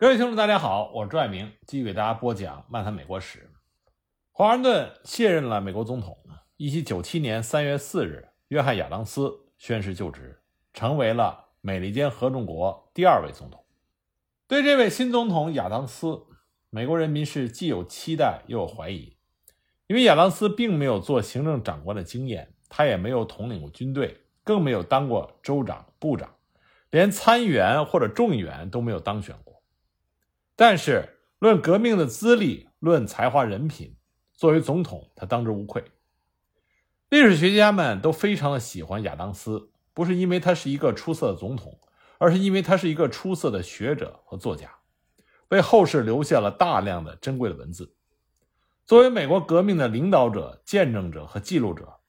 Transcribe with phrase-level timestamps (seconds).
[0.00, 3.38] 各位听众，大家好，我是朱爱明，继续给大家播讲《漫谈美国史》。
[4.32, 6.16] 华盛顿卸任了美国总统。
[6.56, 10.40] 一七九七年三月四日，约翰·亚当斯宣誓就职，
[10.72, 13.62] 成为了美利坚合众国第二位总统。
[14.48, 16.22] 对这位新总统亚当斯，
[16.70, 19.18] 美国人民是既有期待又有怀疑，
[19.86, 26.36] 因为亚当斯并没有做行政长官的经验，他也没有统领过军队，更没有当过州长、部长，
[26.88, 29.49] 连参议员或者众议员都没有当选过。
[30.62, 33.96] 但是，论革命的资历，论才华人品，
[34.34, 35.82] 作为总统，他当之无愧。
[37.08, 41.80] 历史学家们都非常的喜欢亚当斯，不是因为他是一个出色的总统，
[42.18, 44.70] 而是因为他是一个出色的学者和作家，
[45.48, 47.94] 为后世留下了大量的珍贵的文字。
[48.84, 52.00] 作为美国革命的领导者、见证者和记录者，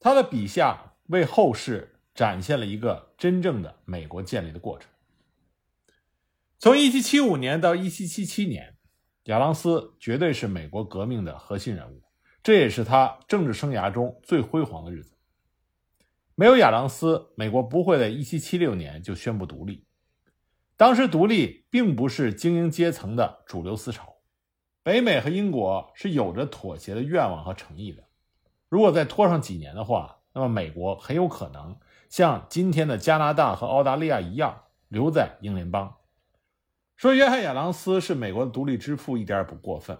[0.00, 4.90] 他的笔下为后世展现了一个真正的美国建立的过程。
[6.60, 8.76] 从1775年到1777年，
[9.24, 12.02] 亚当斯绝对是美国革命的核心人物，
[12.42, 15.16] 这也是他政治生涯中最辉煌的日子。
[16.34, 19.86] 没有亚当斯，美国不会在1776年就宣布独立。
[20.76, 24.16] 当时独立并不是精英阶层的主流思潮，
[24.82, 28.04] 北美和英国是有着妥协的愿望和诚意的。
[28.68, 31.78] 如果再拖上几年的话，那么美国很有可能
[32.10, 35.96] 像今天的加拿大和澳大利亚一样，留在英联邦。
[37.00, 39.98] 说约翰·亚当斯是美国的独立之父一点也不过分。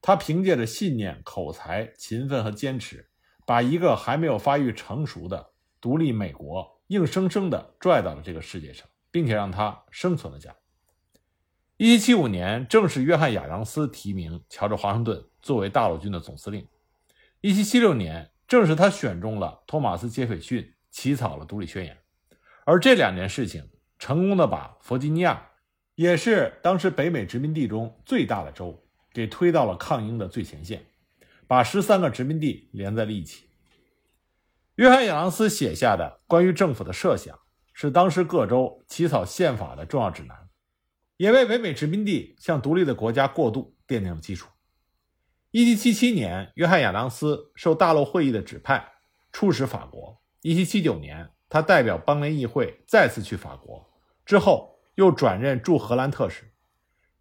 [0.00, 3.06] 他凭借着信念、口才、勤奋和坚持，
[3.44, 10.56] 把一个还没有发育成熟的独立美国硬生生地拽到了这个世界上，并且让他生存了下来。
[11.76, 16.66] 1775年，正是约翰·亚当斯提名乔治·华盛顿作为大陆军的总司令。
[17.42, 21.98] 1776年，正是他选中了托马斯·杰斐逊，起草了独立宣言。
[22.64, 25.50] 而这两件事情，成功的把弗吉尼亚。
[25.94, 30.86] 也是当时北美殖民地中最大的州，给推到了抗英的最前线，
[31.46, 33.44] 把十三个殖民地连在了一起。
[34.76, 37.38] 约翰·亚当斯写下的关于政府的设想，
[37.74, 40.48] 是当时各州起草宪法的重要指南，
[41.18, 44.48] 也为北美殖民地向独立的国家过渡奠定了基础。
[45.50, 48.92] 1777年，约翰·亚当斯受大陆会议的指派，
[49.30, 50.22] 出使法国。
[50.40, 53.86] 1779年，他代表邦联议会再次去法国，
[54.24, 54.71] 之后。
[54.94, 56.52] 又转任驻荷兰特使。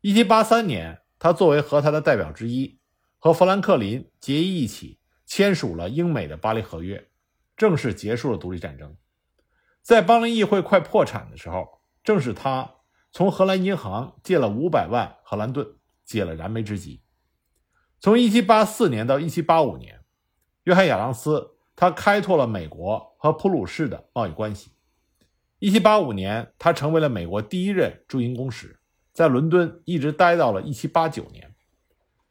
[0.01, 2.79] 1783年，他作为和他的代表之一，
[3.17, 7.09] 和富兰克林结义一起签署了英美的巴黎合约，
[7.55, 8.97] 正式结束了独立战争。
[9.81, 12.75] 在邦联议会快破产的时候，正是他
[13.11, 17.03] 从荷兰银行借了500万荷兰盾，解了燃眉之急。
[17.99, 20.03] 从1784年到1785年，
[20.63, 24.71] 约翰·亚当斯他开拓了美国和普鲁士的贸易关系。
[25.61, 28.79] 一七八五年，他成为了美国第一任驻英公使，
[29.13, 31.53] 在伦敦一直待到了一七八九年。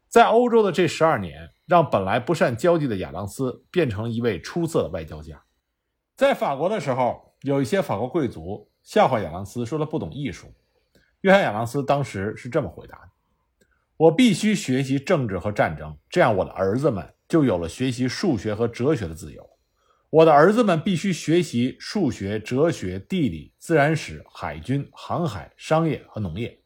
[0.09, 5.41] 在欧洲的这十二年，让本来不善交际的亚当斯变成了一位出色的外交家。
[6.17, 10.53] 在法国的时候，有一些法国贵族笑话亚当斯，说他不懂艺术。
[11.21, 13.67] 约翰·亚当斯当时是这么回答的
[13.97, 19.49] ：“我必须学习政治和战争，这样我的儿子们就有了学习数学和哲学的自由。”
[20.11, 26.61] 我的儿子们必须学习数学、哲学、地理、自然史、海军、航海、商业和农业，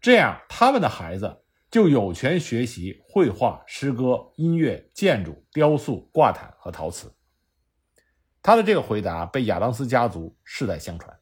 [0.00, 7.12] 这样他们的孩子就有权学习绘画、诗歌、音乐、建筑、雕塑、挂毯和陶瓷。
[8.40, 11.18] 他的这个回答被亚当斯家族世代相传。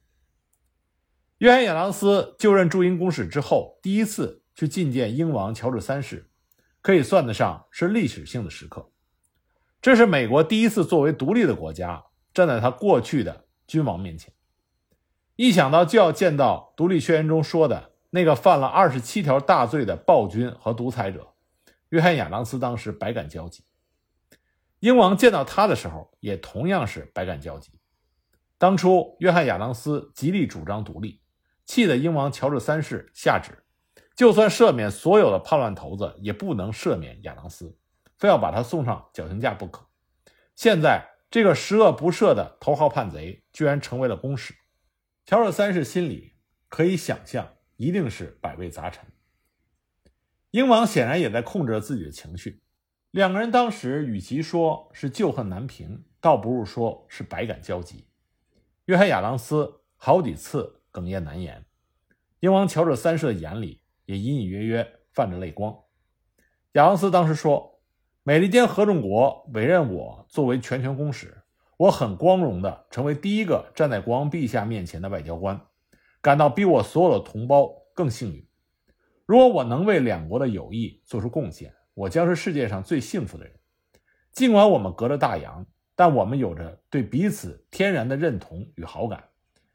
[1.38, 6.30] 约翰·亚当斯就任驻英公使之后，第一次去觐见英王乔治三世，
[6.82, 8.91] 可以算得上是历史性的时刻。
[9.82, 14.32] 这是美国第一次作为独立的国家站在他过去的君王面前，
[15.34, 21.34] 一想到就要见到独立宣言中说的那个犯了二十七条大罪的暴君和独裁者，
[21.88, 23.64] 约翰·亚当斯当时百感交集。
[24.78, 27.72] 英王见到他的时候也同样是百感交集。
[28.58, 31.20] 当初约翰·亚当斯极力主张独立，
[31.66, 33.64] 气得英王乔治三世下旨，
[34.14, 37.76] 就算赦免所有的叛乱头子，也不能赦免亚当斯。
[38.22, 39.84] 非要把他送上绞刑架不可。
[40.54, 44.54] 现在这个十恶不赦的头号叛贼居然成为了公使，
[45.26, 46.34] 乔治三世心里
[46.68, 49.04] 可以想象，一定是百味杂陈。
[50.52, 52.62] 英王显然也在控制着自己的情绪。
[53.10, 58.06] 两个人当时与其说是旧恨难平，倒不如说是百感交集。
[58.84, 61.66] 约翰·亚当斯好几次哽咽难言，
[62.38, 65.76] 英王乔治三世的眼里也隐隐约约泛着泪光。
[66.74, 67.71] 亚当斯当时说。
[68.24, 71.42] 美利坚合众国委任我作为全权公使，
[71.76, 75.60] 我很光荣的成为第一个站在国王陛下面前的外交官，
[76.20, 78.46] 感到比我所有的同胞更幸运。
[79.26, 83.52] 如果我能为两国的友谊做出贡献，我将是世界上最幸福的人。
[84.30, 85.66] 尽管我们隔着大洋，
[85.96, 89.24] 但我们有着对彼此天然的认同与好感，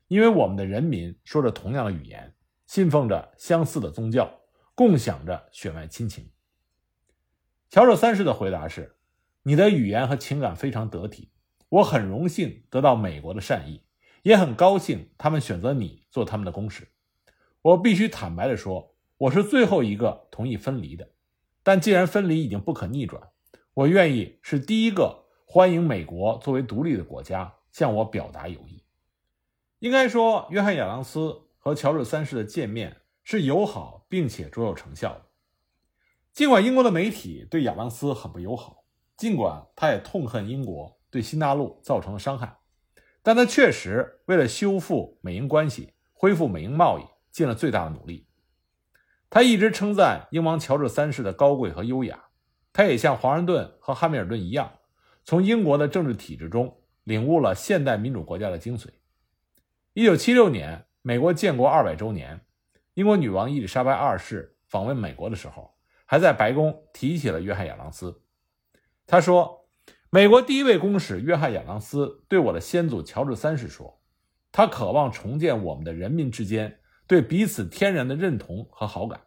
[0.08, 2.34] 因为我们的人民说着同样的语言，
[2.66, 4.32] 信奉着相似的宗教，
[4.74, 6.32] 共享着血脉亲情。
[7.70, 8.96] 乔治三世的回答是
[9.44, 11.32] ：“你的语言和情感非常得体，
[11.68, 13.84] 我很荣幸得到美国的善意，
[14.24, 16.88] 也很高兴他们选择你做他们的公使。
[17.62, 21.10] 我必须坦白地说，我是最后一个同意分离的。
[21.62, 23.22] 但既然分离已经不可逆转，
[23.74, 28.82] 我愿意是第一个欢迎美国作为独立的国家向我表达友谊。
[29.80, 35.26] 应该说，约翰·亚当斯和乔治三世的见面是友好并且卓有成效的。”
[36.38, 38.84] 尽管英国的媒体对亚当斯很不友好，
[39.18, 42.60] 尽管他也痛恨英国对新大陆造成的伤害，
[43.24, 48.28] 但他确实为了修复美英关系、恢复美英贸易尽了最大的努力。
[49.32, 52.26] 他一直称赞英王乔治三世的高贵和优雅，
[52.72, 54.72] 他也像华盛顿和汉密尔顿一样，
[55.24, 58.90] 从英国的政治体制中领悟了现代民主国家的精髓。
[59.94, 62.42] 一九七六年，美国建国二百周年，
[62.94, 65.76] 英国女王伊丽莎白二世访问美国的时候。
[66.08, 68.24] 还在白宫提起了约翰·亚当斯。
[69.06, 69.68] 他说
[70.10, 74.02] ：“美国第一位公使约翰·亚当斯对我的先祖乔治三世说，
[74.52, 79.20] 他渴望重建我们的人民之间对彼此天然的认同和好感。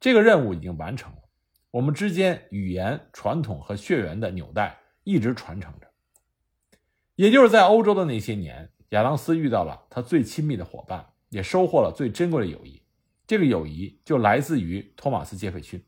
[0.00, 1.18] 这个任务已经完成了。
[1.70, 5.86] 我们之间语言、传统和血缘的纽带一直传承着。
[7.14, 12.82] 也就是在欧洲的那些年，亚当斯遇到了他最亲密的伙伴，也收获了最珍贵的友谊。
[13.26, 15.80] 这个友谊就来自于托马斯·杰斐逊。”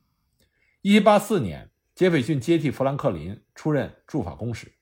[0.84, 4.72] 一七八四年，杰斐逊接替富兰克林出任驻法公使。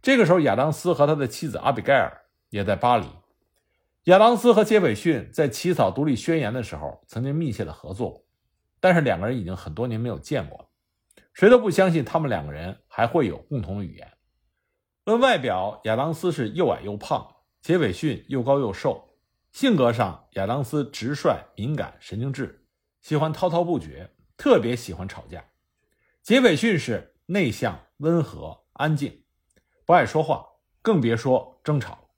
[0.00, 2.10] 这个时候，亚当斯和他的妻子阿比盖尔
[2.48, 3.04] 也在巴黎。
[4.04, 8.24] 亚当斯和杰斐逊在起草独立宣言的时候曾经密切的合作，
[8.80, 10.68] 但是两个人已经很多年没有见过了。
[11.34, 14.10] 谁都不相信他们两个人还会有共同的语言。
[15.04, 19.18] 论外表，亚当斯是又矮又胖，杰斐逊又高又瘦。
[19.52, 22.64] 性格上，亚当斯直率、敏感、神经质，
[23.02, 24.10] 喜欢滔滔不绝。
[24.36, 25.44] 特别喜欢吵架，
[26.22, 29.24] 杰斐逊是内向、温和、安静，
[29.84, 30.46] 不爱说话，
[30.80, 32.10] 更别说争吵。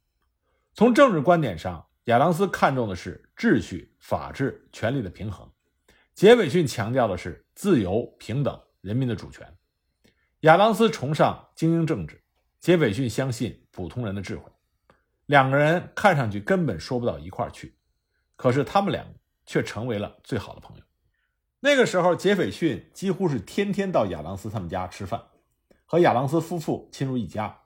[0.72, 5.48] 从政治观点上，亚当斯看重的是秩序、法治、权力的平衡；
[6.14, 9.56] 杰斐逊强调的是自由、平等、人民的主权。
[10.40, 12.22] 亚当斯崇尚精英政治，
[12.60, 14.50] 杰斐逊相信普通人的智慧。
[15.26, 17.74] 两个人看上去根本说不到一块儿去，
[18.36, 19.14] 可是他们两个
[19.46, 20.82] 却成为了最好的朋友。
[21.64, 25.22] 那个时候，杰斐逊几乎是天天到亚当斯他们家吃饭，
[25.86, 27.60] 和亚当斯夫妇亲如一家。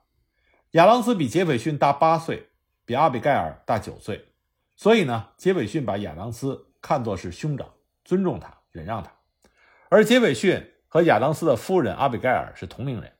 [0.71, 2.47] 亚当斯比杰斐逊大八岁，
[2.85, 4.29] 比阿比盖尔大九岁，
[4.77, 7.69] 所以呢，杰斐逊把亚当斯看作是兄长，
[8.05, 9.11] 尊重他，忍让他。
[9.89, 13.11] 而杰斐逊和亚当斯的夫人阿比盖尔是同龄人，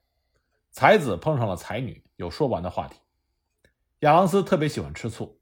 [0.72, 2.96] 才子碰上了才女，有说不完的话题。
[4.00, 5.42] 亚当斯特别喜欢吃醋，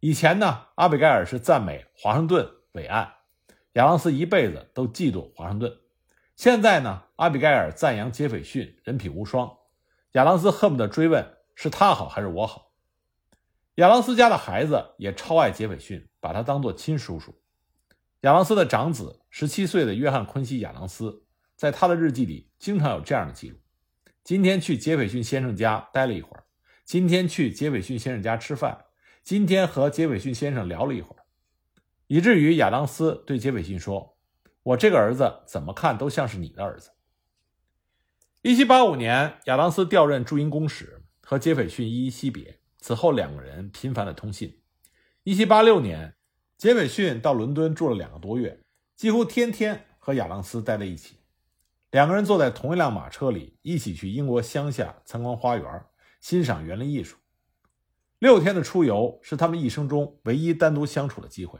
[0.00, 3.12] 以前呢，阿比盖尔是赞美华盛顿伟岸。
[3.74, 5.76] 亚当斯一辈子都嫉妒华盛顿，
[6.36, 9.52] 现在呢，阿比盖尔赞扬杰斐逊人品无双，
[10.12, 12.70] 亚当斯恨不得追问是他好还是我好。
[13.76, 17.34] 亚当斯家的孩子也超爱杰斐逊，把他当做亲叔叔。
[18.20, 21.24] 亚当斯的长子十七岁的约翰·昆西·亚当斯，
[21.56, 23.58] 在他的日记里经常有这样的记录：
[24.22, 26.44] 今天去杰斐逊先生家待了一会儿，
[26.84, 28.84] 今天去杰斐逊先生家吃饭，
[29.24, 31.23] 今天和杰斐逊先生聊了一会儿。
[32.06, 34.16] 以至于亚当斯对杰斐逊说
[34.62, 36.90] ：“我这个儿子怎么看都像是你的儿子。
[38.42, 42.60] ”1785 年，亚当斯调任驻英公使，和杰斐逊依依惜别。
[42.78, 44.60] 此后，两个人频繁的通信。
[45.24, 46.14] 1786年，
[46.58, 48.60] 杰斐逊到伦敦住了两个多月，
[48.94, 51.16] 几乎天天和亚当斯待在一起。
[51.90, 55.84] 两个人坐在同一辆马车里，一起去英国乡下参观花园，
[56.20, 57.16] 欣赏园林艺术。
[58.18, 61.58] 六天的出游是他们一生中唯一单独相处的机会。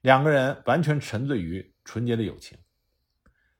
[0.00, 2.56] 两个人完全沉醉于纯洁的友情，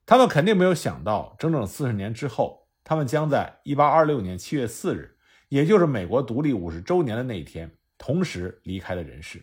[0.06, 5.18] 他们肯定没有想到，整整四十年之后，他们将在一八二六年七月四日，
[5.48, 9.42] 也就是美国独立五十周年的那一天，同时离开了人世。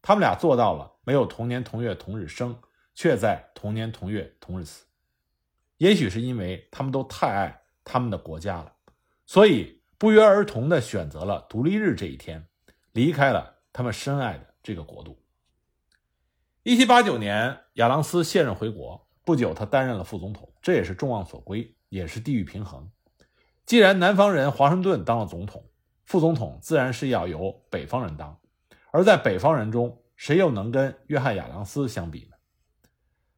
[0.00, 2.56] 他们俩做到了没有同年同月同日生，
[2.94, 4.86] 却在同年同月同日死。
[5.78, 8.72] 也许是因为他们都太爱他们的国家了，
[9.26, 12.46] 所以不约而同地选择了独立日这一天，
[12.92, 15.20] 离开了他们深爱的这个国度。
[16.66, 22.90] 一七八九年，亚当斯卸任回国，不久他担任了副总统，这也是众望所归，也是地域平衡。
[23.64, 25.70] 既然南方人华盛顿当了总统，
[26.06, 28.40] 副总统自然是要由北方人当，
[28.90, 32.36] 而在北方人中，谁又能跟约翰·亚当斯相比呢？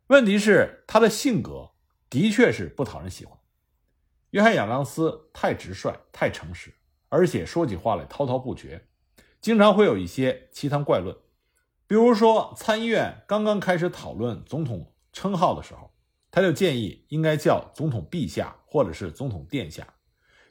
[0.06, 1.72] 问题是他的性格
[2.08, 3.38] 的确是不讨人喜欢。
[4.30, 6.72] 约翰·亚当斯太直率、太诚实，
[7.10, 8.88] 而且说起话来滔滔不绝，
[9.42, 11.14] 经常会有一些奇谈怪论。
[11.88, 15.90] 比如说，参议院刚刚开始讨论总统称号的时候，
[16.30, 19.94] 他就建议应该叫总统陛下或者是总统殿下，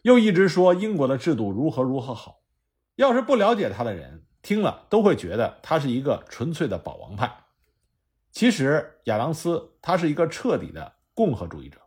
[0.01, 2.41] 又一直说英国的制度如何如何好。
[2.95, 7.45] 要是不了解他的人听了，都会觉得他是一个纯粹的保王派。
[8.31, 11.79] 其实，亚当斯他是一个彻底的共和主义者。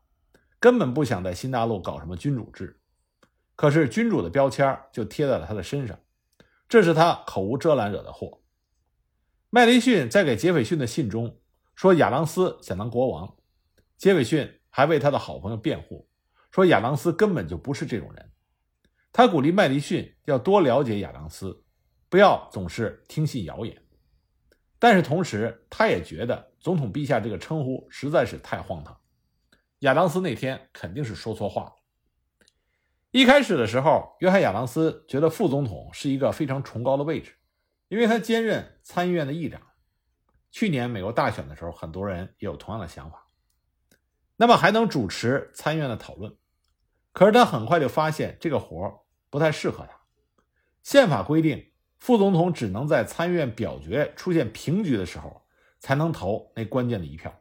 [0.60, 2.80] 根本不想在新大陆搞什么君主制，
[3.56, 5.98] 可是君主的标签就贴在了他的身上，
[6.68, 8.42] 这是他口无遮拦惹的祸。
[9.52, 11.40] 麦迪逊在给杰斐逊的信中
[11.74, 13.34] 说亚当斯想当国王，
[13.96, 16.08] 杰斐逊还为他的好朋友辩护，
[16.52, 18.30] 说亚当斯根本就不是这种人。
[19.12, 21.64] 他鼓励麦迪逊要多了解亚当斯，
[22.08, 23.76] 不要总是听信谣言。
[24.78, 28.96] 但是同时，他也觉得总统陛下这个称呼实在是太荒唐。
[29.80, 31.72] 亚当斯那天肯定是说错话了。
[33.10, 37.34] 一开始的时候，约翰·亚当斯觉得副总统是一个非常崇高的位置，
[37.90, 39.60] 因为他兼任参议院的议长。
[40.52, 43.26] 去年美国大选的时候，很多人也有同样的想法。
[44.36, 46.36] 那么还能主持参议院的讨论。
[47.12, 50.00] 可是他很快就发现这个活不太适合他。
[50.84, 55.42] 宪法规定，副总统只能在参议院表决出现平局的时候，
[55.80, 57.36] 才能投那关键的一票。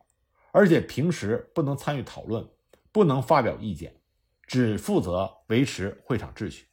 [0.52, 2.50] 而且平时不能参与讨论，
[2.92, 4.02] 不能发表意见，
[4.48, 6.69] 只负责维持会场秩序。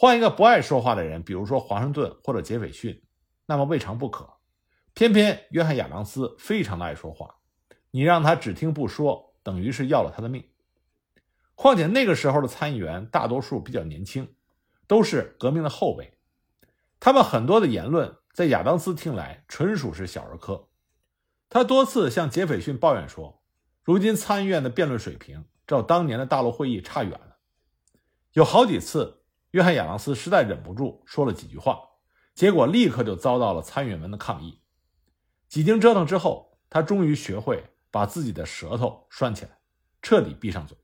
[0.00, 3.02] 换一个不爱说话的人，比如说华盛顿或者杰斐逊，
[3.46, 4.34] 那么未尝不可。
[4.94, 7.34] 偏偏约翰·亚当斯非常的爱说话，
[7.90, 10.48] 你让他只听不说，等于是要了他的命。
[11.56, 14.36] 况且那个时候的参议员大多数比较年轻，
[14.86, 16.16] 都是革命的后辈，
[17.00, 20.68] 他们很多的言论在亚当斯听来纯属是小儿科。
[21.48, 23.42] 他多次向杰斐逊抱怨说
[23.82, 27.38] ：“如今参议院的辩论水平照当年的大陆会议差远了。”
[28.34, 29.17] 有好几次，
[29.50, 31.80] 约翰·亚当斯实在忍不住说了几句话，
[32.34, 34.60] 结果立刻就遭到了参议员们的抗议。
[35.48, 39.58] 几经折腾之后，他终于学会把自己的舌头拴起来，
[40.02, 40.76] 彻底闭上嘴。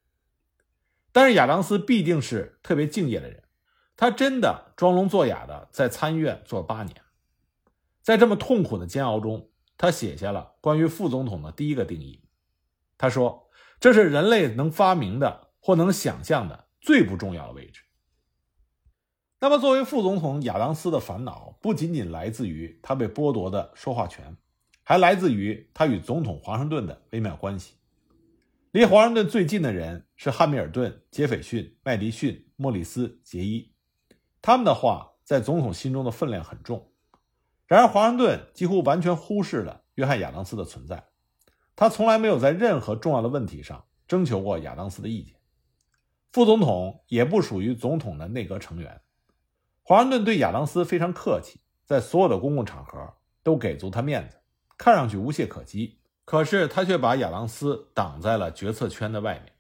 [1.13, 3.45] 但是亚当斯必定是特别敬业的人，
[3.97, 7.03] 他真的装聋作哑的在参议院做了八年，
[8.01, 9.51] 在这么痛苦的煎熬中。
[9.77, 12.23] 他写下了关于副总统的第一个定义。
[12.97, 17.83] 他说：“这是人类能发明的或能想象的最不重要的位置。”
[19.41, 24.35] 那么，作为副总统，亚当斯的烦恼不仅仅来自于他被剥夺的说话权，
[24.83, 27.75] 还来自于他与总统华盛顿的微妙关系。
[28.73, 33.71] 离华盛顿最近的人是汉密尔顿、杰斐逊、麦迪逊、莫里斯、杰伊，
[34.41, 36.91] 他们的话在总统心中的分量很重。
[37.67, 41.05] 然而，华盛顿几乎完全忽视了约翰·亚当斯的存在。
[41.77, 45.35] 他从来没有在任何重要的问题上征求过亚当斯的意见。
[46.33, 49.01] 副总统也不属于总统的内阁成员。
[49.87, 53.13] 华盛顿对亚当斯非常客气，在所有的公共场合
[53.43, 54.39] 都给足他面子，
[54.79, 56.01] 看上去无懈可击。
[56.25, 59.53] 可是他却把亚当斯挡在了决策圈的外面。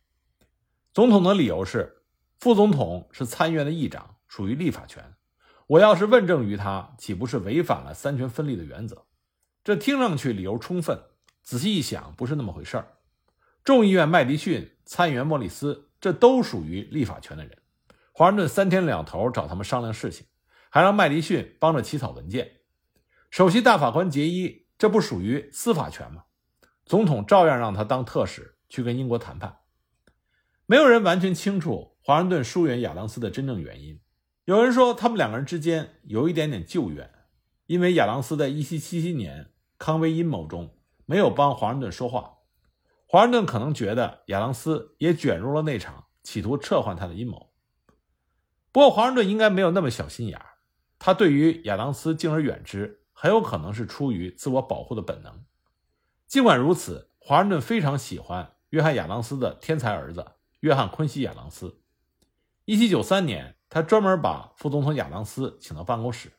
[0.94, 2.04] 总统的理由是，
[2.38, 5.12] 副总统是参议院的议长，属于立法权。
[5.66, 9.04] 我要是问政于他，岂不是违反了三权分立的原则？
[9.62, 10.98] 这听上去理由充分，
[11.42, 12.88] 仔细一想，不是那么回事儿。
[13.62, 17.58] 众议院麦迪逊、参议员莫里斯，这都属于立法权的人。
[18.16, 20.28] 华盛顿三天两头找他们商量事情，
[20.70, 22.60] 还让麦迪逊帮着起草文件。
[23.28, 26.22] 首席大法官杰伊，这不属于司法权吗？
[26.84, 29.56] 总统照样让他当特使去跟英国谈判。
[30.66, 34.00] 没有人完全清楚华盛顿疏远亚当斯的真正原因。
[34.44, 37.10] 有人说，他们两个人之间有一点点旧怨，
[37.66, 42.36] 因为亚当斯在1777年康威阴谋中没有帮华盛顿说话，
[43.08, 47.50] 华盛顿可能觉得亚当斯也卷入了那场企图撤换他的阴谋。
[48.74, 50.46] 不过，华盛顿应该没有那么小心眼儿，
[50.98, 55.44] 他对于亚当斯敬而远之，很有可能是出于自我保护的本能。
[56.26, 61.80] 尽管如此，华盛顿非常喜欢约翰·亚当斯的天才儿子约翰·昆西·亚当斯。
[62.66, 63.56] 1793年。
[63.70, 66.30] 他专门把副总统亚当斯请到办公室，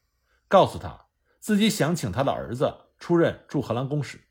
[0.47, 4.21] 告诉他自己想请他的儿子出任驻荷兰公使。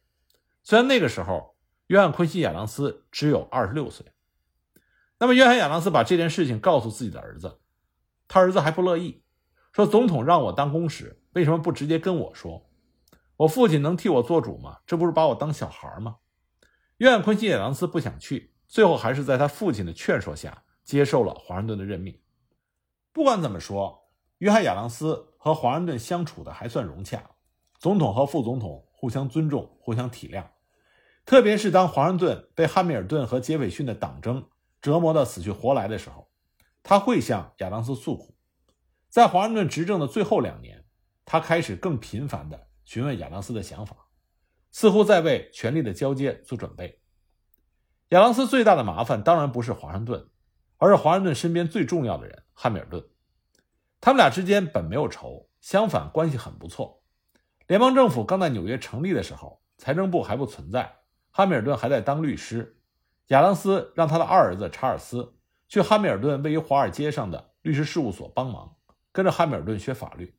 [0.63, 1.55] 虽然那个时候
[1.89, 4.07] 约翰·昆西·亚当斯只有二十六岁，
[5.19, 7.59] 那么约翰·亚当斯把这件事情告诉自己的儿子，
[8.35, 9.23] 他儿子还不乐意，
[9.71, 12.69] 说：“总统让我当公使，为什么不直接跟我说？
[13.37, 14.79] 我父亲能替我做主吗？
[14.85, 16.17] 这不是把我当小孩吗？”
[16.99, 22.19] 约翰·昆西·亚当斯不想去，最后还是在他父亲的劝说下接受了华盛顿的任命。
[23.13, 27.23] 不管怎么说，约翰·亚当斯和华盛顿相处的还算融洽，
[27.79, 30.45] 总统和副总统互相尊重、互相体谅，
[31.25, 34.45] 特别是当华盛顿被汉密尔顿和杰斐逊的党争
[34.83, 36.24] 折磨得死去活来的时候，
[36.85, 38.37] 他会向亚当斯诉苦。
[39.09, 40.85] 在华盛顿执政的最后两年，
[41.25, 43.97] 他开始更频繁地询问亚当斯的想法，
[44.71, 47.01] 似乎在为权力的交接做准备。
[48.11, 50.29] 亚当斯最大的麻烦当然不是华盛顿，
[50.77, 53.03] 而是华盛顿身边最重要的人汉密尔顿。
[54.01, 57.03] 他们俩之间本没有仇，相反关系很不错。
[57.67, 60.97] 联邦政府刚在纽约成立的时候，财政部还不存在，
[61.31, 62.79] 汉密尔顿还在当律师。
[63.29, 65.35] 亚当斯让他的二儿子查尔斯
[65.75, 68.77] 去汉密尔顿位于华尔街上的律师事务所帮忙，
[69.11, 70.33] 跟着汉密尔顿学法律。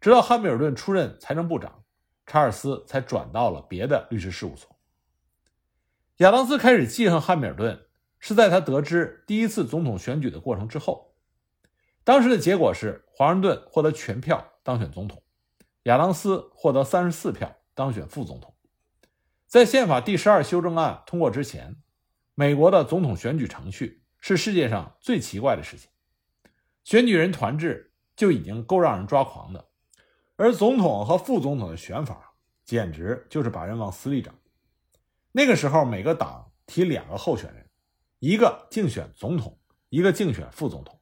[0.00, 1.84] 直到汉密尔顿出任财政部长，
[2.26, 4.76] 查尔斯才转到了别的律师事务所。
[6.16, 7.80] 亚当斯开始记恨汉密尔顿，
[8.18, 11.14] 是在他得知第一次总统选举的过程之后。
[12.02, 15.22] 当时的结果是，华盛顿获得全票当选总统，
[15.84, 18.52] 亚当斯获得三十四票当选副总统。
[19.46, 21.76] 在宪法第十二修正案通过之前，
[22.34, 25.90] 美国的总统选举程序是世界上最奇怪的事情。
[26.84, 29.68] 选举人团制就已经够让人抓狂的，
[30.36, 34.32] 而总统和副总统的选法简直就是把人往死里整。
[35.32, 37.68] 那个时候，每个党提两个候选人，
[38.20, 41.00] 一个竞选总统，一个竞选副总统。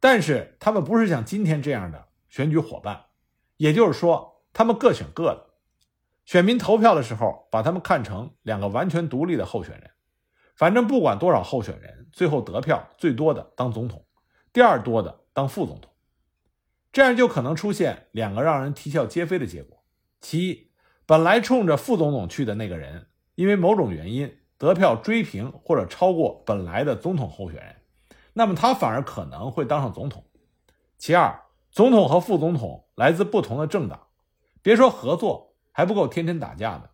[0.00, 3.06] 但是他们不是像今天这样的选举伙伴，
[3.58, 5.50] 也就是说，他们各选各的。
[6.24, 9.90] 选民投票的时候，把他们看成两个完全独立的候选人。
[10.56, 14.04] 反正不管多少候选人，最后得票最多的当总统，
[14.52, 15.92] 第二多的当副总统。
[16.92, 19.84] 这样就可能出现两个让人啼笑皆非的结果：
[20.22, 20.70] 其一，
[21.04, 27.76] 本来冲着副总统去的那个人，因为某种原因得票追平或者超过本来的总统候选人。
[28.32, 30.24] 那么他反而可能会当上总统。
[30.96, 34.06] 其二，总统和副总统来自不同的政党，
[34.62, 36.90] 别说合作，还不够天天打架的。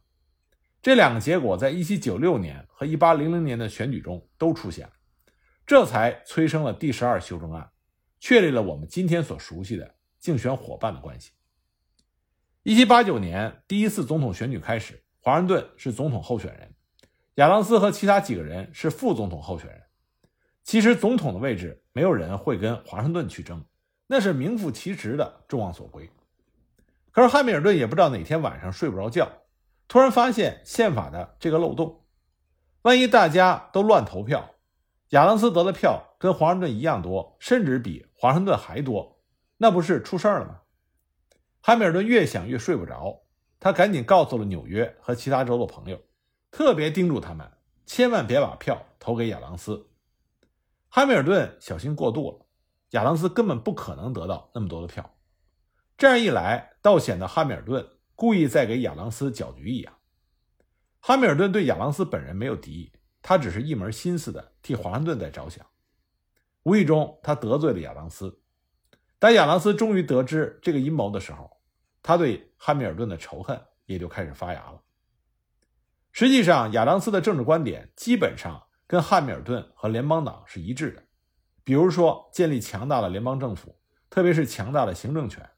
[0.83, 4.93] 这两个结果在1796年和1800年的选举中都出现了，
[5.65, 7.71] 这才催生了第十二修正案，
[8.19, 11.31] 确立了我们今天所熟悉的竞选伙伴的关系。
[12.65, 16.75] 1789年第一次总统选举开始，华盛顿是总统候选人，
[17.37, 19.81] 亚当斯和其他几个人是副总统候选人。
[20.65, 23.65] 其实总统的位置，没有人会跟华盛顿去争，
[24.09, 26.11] 那是名副其实的众望所归。
[27.13, 29.31] 可是汉密尔顿也不知道哪天晚上睡不着觉，
[29.93, 32.07] 突然发现宪法的这个漏洞：
[32.81, 34.55] 万一大家都乱投票，
[35.11, 39.21] 亚当斯得的票跟华盛顿一样多，甚至比华盛顿还多，
[39.59, 40.61] 那不是出事儿了吗？
[41.61, 43.25] 汉密尔顿越想越睡不着，
[43.61, 46.01] 他赶紧告诉了纽约和其他州的朋友，
[46.51, 47.53] 特别叮嘱他们
[47.85, 49.91] 千万别把票投给亚当斯。
[50.89, 52.47] 汉密尔顿小心过度了，
[52.93, 55.15] 亚当斯根本不可能得到那么多的票。
[55.99, 57.87] 这样一来，倒显得汉密尔顿
[58.23, 59.93] 故意在给亚当斯搅局一样。
[61.01, 65.67] 汉密尔顿对亚当斯本人没有敌意，他只是一门心思的替华盛顿在着想。
[66.63, 68.41] 无意中，他得罪了亚当斯。
[69.19, 71.51] 当亚当斯终于得知这个阴谋的时候，
[72.01, 74.81] 他对汉密尔顿的仇恨也就开始发芽了。
[76.13, 78.69] 实际上，亚当斯的政治观点基本上。
[78.87, 81.03] 跟汉密尔顿和联邦党是一致的，
[81.65, 83.77] 比如说建立强大的联邦政府，
[84.09, 85.51] 特别是强大的行政权，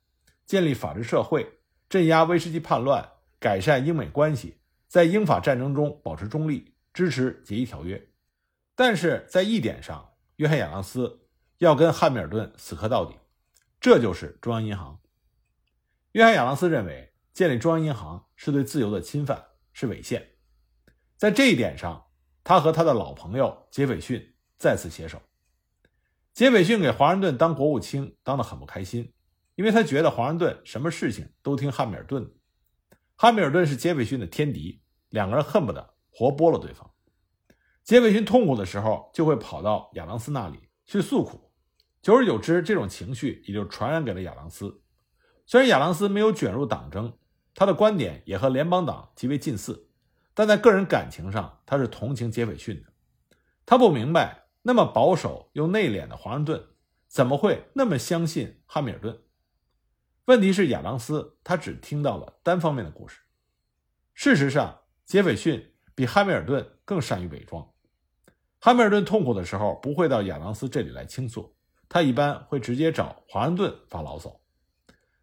[0.47, 1.54] 建立法治社会，
[1.95, 4.57] 镇压威士忌叛乱，改善英美关系，
[4.89, 8.05] 在英法战争中保持中立，支持协议条约。
[8.75, 11.21] 但是在一点上，约翰亚当斯
[11.59, 13.15] 要跟汉密尔顿死磕到底，
[13.81, 14.99] 这就是中央银行。
[16.11, 20.31] 约翰亚当斯认为建立中央银行是对自由的侵犯，是违宪。
[21.17, 22.05] 在这一点上。
[22.43, 25.23] 他和他的老朋友杰斐逊再次携手。
[26.33, 29.15] 杰斐逊给华盛顿当国务卿当得很不开心，
[29.55, 32.33] 因为他觉得华盛顿什么事情都听汉密尔顿。
[33.17, 36.91] 汉密尔顿是杰斐逊的天敌，两个人恨不得活剥了对方。
[37.83, 41.53] 杰斐逊痛苦的时候就会跑到亚当斯那里去诉苦，
[42.03, 44.83] 久而久之，这种情绪也就传染给了亚当斯。
[45.47, 47.17] 虽然亚当斯没有卷入党争，
[47.55, 49.89] 他的观点也和联邦党极为近似。
[50.33, 52.93] 但在个人感情上，他是同情杰斐逊的。
[53.65, 56.61] 他不明白，那么保守又内敛的华盛顿，
[57.07, 59.17] 怎么会那么相信汉密尔顿？
[60.27, 63.21] 问题是亚当斯他只听到了单方面的故事。
[64.15, 67.69] 事实上，杰斐逊比汉密尔顿更善于伪装。
[68.59, 71.57] 汉密尔顿痛苦的时候，不会到亚当斯这里来倾诉，
[71.89, 74.41] 他一般会直接找华盛顿发牢骚。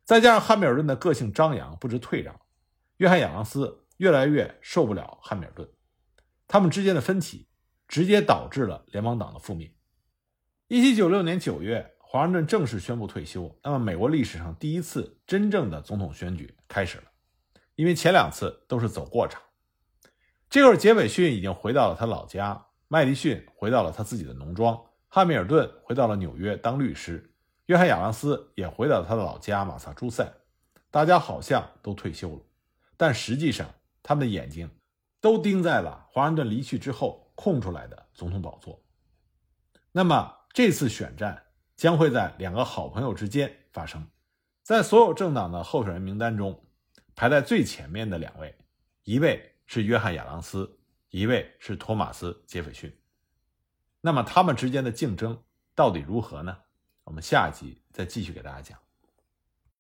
[0.04, 2.40] 再加上汉密尔顿的个性张扬，不知退让，
[2.98, 3.80] 约翰亚当斯。
[3.98, 5.70] 越来越受不了汉密尔顿，
[6.48, 7.48] 他们之间的分歧
[7.88, 9.72] 直接导致了联邦党的覆灭。
[10.70, 13.58] 一七九六年九月，华盛顿正式宣布退休。
[13.64, 17.06] 那么，美国历史上第一次真正的总统选举开始了，
[17.76, 19.42] 因为前两次都是走过场。
[20.50, 27.34] 这会儿，杰斐逊已经回到了他老家，麦迪逊回到了他自己的农庄，汉密尔顿回到了纽约当律师，
[27.68, 30.30] 约翰·亚当斯也回到了他的老家马萨诸塞。
[30.90, 32.42] 大家好像都退休了，
[32.98, 34.70] 但实际上，他们的眼睛
[35.22, 38.84] 都盯在了华盛顿离去之后空出来的总统宝座。
[39.94, 41.42] 那么，这次选战
[41.82, 44.08] 将会在两个好朋友之间发生。
[44.62, 46.64] 在所有政党的候选人名单中，
[47.16, 48.56] 排在最前面的两位，
[49.02, 49.48] 一位。
[49.66, 50.80] 是约翰·亚当斯，
[51.12, 52.94] 一位是托马斯·杰斐逊。
[54.02, 55.42] 那么他们之间的竞争
[55.74, 56.56] 到底如何呢？
[57.06, 58.78] 我们下一集再继续给大家讲。